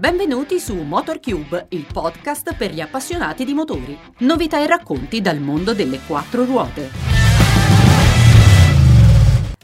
Benvenuti 0.00 0.58
su 0.58 0.74
MotorCube, 0.76 1.66
il 1.68 1.84
podcast 1.84 2.54
per 2.56 2.72
gli 2.72 2.80
appassionati 2.80 3.44
di 3.44 3.52
motori. 3.52 3.94
Novità 4.20 4.58
e 4.58 4.66
racconti 4.66 5.20
dal 5.20 5.40
mondo 5.40 5.74
delle 5.74 6.00
quattro 6.06 6.46
ruote. 6.46 6.88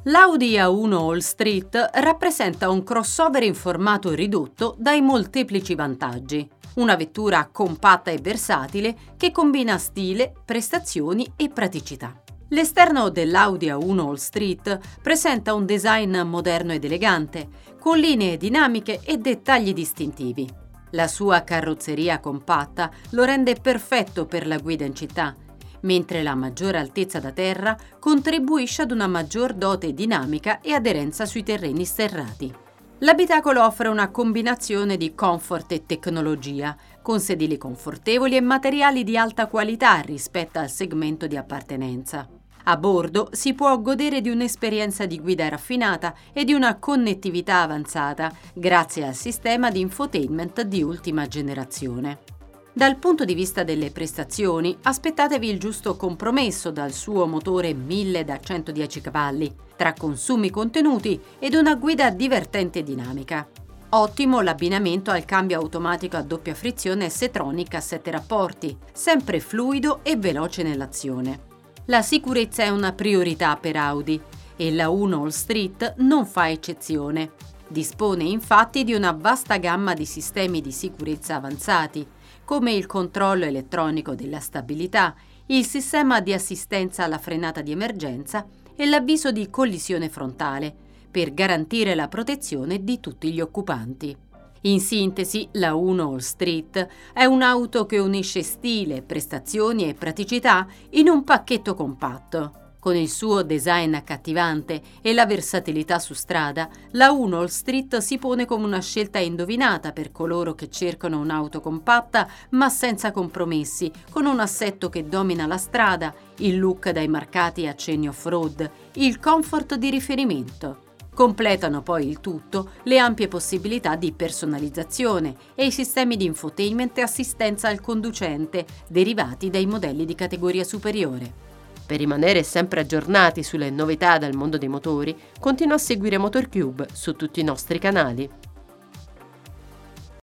L'Audi 0.02 0.56
A1 0.56 0.92
All 0.92 1.18
Street 1.20 1.90
rappresenta 1.94 2.68
un 2.68 2.82
crossover 2.82 3.44
in 3.44 3.54
formato 3.54 4.12
ridotto 4.12 4.74
dai 4.76 5.00
molteplici 5.00 5.74
vantaggi. 5.74 6.46
Una 6.74 6.96
vettura 6.96 7.48
compatta 7.50 8.10
e 8.10 8.18
versatile 8.20 8.94
che 9.16 9.32
combina 9.32 9.78
stile, 9.78 10.34
prestazioni 10.44 11.32
e 11.34 11.48
praticità. 11.48 12.14
L'esterno 12.50 13.08
dell'Audi 13.08 13.66
A1 13.66 13.98
All 13.98 14.14
Street 14.14 14.78
presenta 15.02 15.52
un 15.52 15.66
design 15.66 16.16
moderno 16.20 16.72
ed 16.72 16.84
elegante, 16.84 17.48
con 17.80 17.98
linee 17.98 18.36
dinamiche 18.36 19.00
e 19.02 19.18
dettagli 19.18 19.72
distintivi. 19.72 20.48
La 20.90 21.08
sua 21.08 21.42
carrozzeria 21.42 22.20
compatta 22.20 22.90
lo 23.10 23.24
rende 23.24 23.54
perfetto 23.54 24.26
per 24.26 24.46
la 24.46 24.58
guida 24.58 24.84
in 24.84 24.94
città, 24.94 25.34
mentre 25.80 26.22
la 26.22 26.36
maggiore 26.36 26.78
altezza 26.78 27.18
da 27.18 27.32
terra 27.32 27.76
contribuisce 27.98 28.82
ad 28.82 28.92
una 28.92 29.08
maggior 29.08 29.52
dote 29.52 29.92
dinamica 29.92 30.60
e 30.60 30.72
aderenza 30.72 31.26
sui 31.26 31.42
terreni 31.42 31.84
sterrati. 31.84 32.64
L'abitacolo 33.00 33.62
offre 33.62 33.88
una 33.88 34.10
combinazione 34.10 34.96
di 34.96 35.14
comfort 35.14 35.70
e 35.72 35.84
tecnologia, 35.84 36.74
con 37.02 37.20
sedili 37.20 37.58
confortevoli 37.58 38.36
e 38.36 38.40
materiali 38.40 39.04
di 39.04 39.18
alta 39.18 39.48
qualità 39.48 40.00
rispetto 40.00 40.58
al 40.58 40.70
segmento 40.70 41.26
di 41.26 41.36
appartenenza. 41.36 42.26
A 42.64 42.76
bordo 42.78 43.28
si 43.32 43.52
può 43.52 43.78
godere 43.82 44.22
di 44.22 44.30
un'esperienza 44.30 45.04
di 45.04 45.20
guida 45.20 45.46
raffinata 45.46 46.14
e 46.32 46.44
di 46.44 46.54
una 46.54 46.78
connettività 46.78 47.60
avanzata 47.60 48.32
grazie 48.54 49.06
al 49.06 49.14
sistema 49.14 49.70
di 49.70 49.80
infotainment 49.80 50.62
di 50.62 50.82
ultima 50.82 51.28
generazione. 51.28 52.35
Dal 52.76 52.98
punto 52.98 53.24
di 53.24 53.32
vista 53.32 53.64
delle 53.64 53.90
prestazioni, 53.90 54.76
aspettatevi 54.82 55.48
il 55.48 55.58
giusto 55.58 55.96
compromesso 55.96 56.70
dal 56.70 56.92
suo 56.92 57.26
motore 57.26 57.72
1000 57.72 58.22
da 58.22 58.38
110 58.38 59.00
cavalli, 59.00 59.50
tra 59.74 59.94
consumi 59.94 60.50
contenuti 60.50 61.18
ed 61.38 61.54
una 61.54 61.74
guida 61.76 62.10
divertente 62.10 62.80
e 62.80 62.82
dinamica. 62.82 63.48
Ottimo 63.88 64.42
l'abbinamento 64.42 65.10
al 65.10 65.24
cambio 65.24 65.58
automatico 65.58 66.18
a 66.18 66.22
doppia 66.22 66.54
frizione 66.54 67.08
S-Tronic 67.08 67.72
a 67.76 67.80
7 67.80 68.10
rapporti, 68.10 68.76
sempre 68.92 69.40
fluido 69.40 70.00
e 70.02 70.16
veloce 70.16 70.62
nell'azione. 70.62 71.44
La 71.86 72.02
sicurezza 72.02 72.62
è 72.62 72.68
una 72.68 72.92
priorità 72.92 73.56
per 73.56 73.76
Audi 73.76 74.20
e 74.54 74.70
la 74.70 74.90
1 74.90 75.22
All 75.22 75.28
Street 75.28 75.94
non 76.00 76.26
fa 76.26 76.50
eccezione. 76.50 77.30
Dispone 77.68 78.24
infatti 78.24 78.84
di 78.84 78.92
una 78.92 79.12
vasta 79.12 79.56
gamma 79.56 79.94
di 79.94 80.04
sistemi 80.04 80.60
di 80.60 80.70
sicurezza 80.70 81.36
avanzati, 81.36 82.06
come 82.46 82.72
il 82.72 82.86
controllo 82.86 83.44
elettronico 83.44 84.14
della 84.14 84.38
stabilità, 84.38 85.16
il 85.46 85.66
sistema 85.66 86.20
di 86.20 86.32
assistenza 86.32 87.02
alla 87.02 87.18
frenata 87.18 87.60
di 87.60 87.72
emergenza 87.72 88.46
e 88.76 88.86
l'avviso 88.86 89.32
di 89.32 89.50
collisione 89.50 90.08
frontale, 90.08 90.72
per 91.10 91.34
garantire 91.34 91.96
la 91.96 92.06
protezione 92.06 92.84
di 92.84 93.00
tutti 93.00 93.32
gli 93.32 93.40
occupanti. 93.40 94.16
In 94.62 94.80
sintesi, 94.80 95.48
la 95.52 95.74
1 95.74 96.08
All 96.08 96.18
Street 96.18 96.86
è 97.12 97.24
un'auto 97.24 97.84
che 97.84 97.98
unisce 97.98 98.42
stile, 98.42 99.02
prestazioni 99.02 99.88
e 99.88 99.94
praticità 99.94 100.68
in 100.90 101.08
un 101.08 101.24
pacchetto 101.24 101.74
compatto. 101.74 102.65
Con 102.86 102.94
il 102.94 103.10
suo 103.10 103.42
design 103.42 103.94
accattivante 103.94 104.80
e 105.02 105.12
la 105.12 105.26
versatilità 105.26 105.98
su 105.98 106.14
strada, 106.14 106.68
la 106.92 107.10
1 107.10 107.36
All 107.36 107.46
Street 107.46 107.96
si 107.96 108.16
pone 108.16 108.44
come 108.44 108.64
una 108.64 108.80
scelta 108.80 109.18
indovinata 109.18 109.90
per 109.90 110.12
coloro 110.12 110.54
che 110.54 110.70
cercano 110.70 111.18
un'auto 111.18 111.60
compatta 111.60 112.28
ma 112.50 112.68
senza 112.68 113.10
compromessi, 113.10 113.90
con 114.08 114.24
un 114.24 114.38
assetto 114.38 114.88
che 114.88 115.08
domina 115.08 115.48
la 115.48 115.56
strada, 115.56 116.14
il 116.36 116.60
look 116.60 116.88
dai 116.90 117.08
marcati 117.08 117.66
accenni 117.66 118.06
off-road, 118.06 118.70
il 118.92 119.18
comfort 119.18 119.74
di 119.74 119.90
riferimento. 119.90 120.82
Completano 121.12 121.82
poi 121.82 122.06
il 122.08 122.20
tutto 122.20 122.70
le 122.84 122.98
ampie 122.98 123.26
possibilità 123.26 123.96
di 123.96 124.12
personalizzazione 124.12 125.34
e 125.56 125.66
i 125.66 125.72
sistemi 125.72 126.16
di 126.16 126.26
infotainment 126.26 126.96
e 126.98 127.02
assistenza 127.02 127.66
al 127.66 127.80
conducente 127.80 128.64
derivati 128.86 129.50
dai 129.50 129.66
modelli 129.66 130.04
di 130.04 130.14
categoria 130.14 130.62
superiore. 130.62 131.45
Per 131.86 131.98
rimanere 131.98 132.42
sempre 132.42 132.80
aggiornati 132.80 133.44
sulle 133.44 133.70
novità 133.70 134.18
dal 134.18 134.34
mondo 134.34 134.58
dei 134.58 134.68
motori, 134.68 135.16
continua 135.38 135.76
a 135.76 135.78
seguire 135.78 136.18
MotorCube 136.18 136.88
su 136.92 137.14
tutti 137.14 137.38
i 137.38 137.44
nostri 137.44 137.78
canali. 137.78 138.28